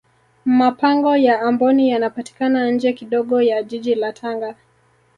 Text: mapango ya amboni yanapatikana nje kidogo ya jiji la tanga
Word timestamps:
mapango 0.45 1.17
ya 1.17 1.41
amboni 1.41 1.89
yanapatikana 1.89 2.71
nje 2.71 2.93
kidogo 2.93 3.41
ya 3.41 3.63
jiji 3.63 3.95
la 3.95 4.13
tanga 4.13 4.55